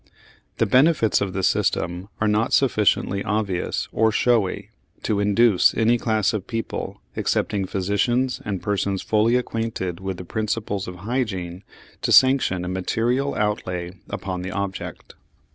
The 0.57 0.65
benefits 0.65 1.21
of 1.21 1.33
the 1.33 1.43
system 1.43 2.09
are 2.19 2.27
not 2.27 2.53
sufficiently 2.53 3.23
obvious 3.23 3.87
or 3.91 4.11
showy 4.11 4.71
to 5.03 5.19
induce 5.19 5.75
any 5.75 5.99
class 5.99 6.33
of 6.33 6.47
people, 6.47 6.99
excepting 7.15 7.67
physicians 7.67 8.41
and 8.43 8.63
persons 8.63 9.03
fully 9.03 9.35
acquainted 9.35 9.99
with 9.99 10.17
the 10.17 10.25
principles 10.25 10.87
of 10.87 10.95
hygiene, 11.05 11.63
to 12.01 12.11
sanction 12.11 12.65
a 12.65 12.67
material 12.67 13.35
outlay 13.35 13.91
upon 14.09 14.41
the 14.41 14.49
object. 14.49 15.13